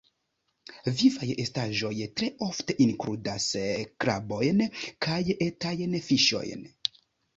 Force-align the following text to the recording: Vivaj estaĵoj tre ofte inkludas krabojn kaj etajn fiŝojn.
Vivaj 1.01 1.27
estaĵoj 1.43 1.91
tre 2.21 2.29
ofte 2.45 2.77
inkludas 2.85 3.47
krabojn 4.07 4.67
kaj 5.07 5.21
etajn 5.49 5.99
fiŝojn. 6.11 6.67